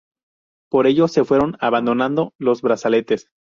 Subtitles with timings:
[0.71, 3.27] Por ello, se fueron abandonando los brazaletes.